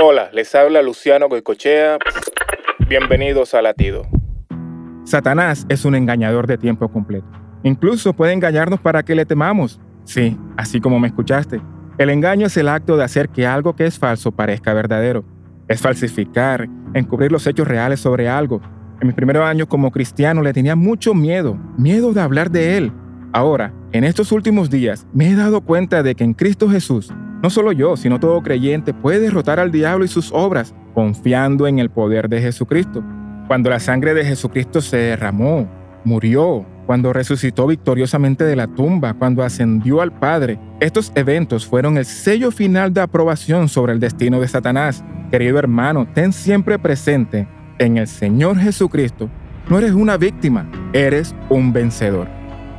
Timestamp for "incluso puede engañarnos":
7.64-8.78